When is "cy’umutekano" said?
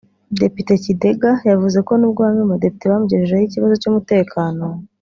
3.81-4.65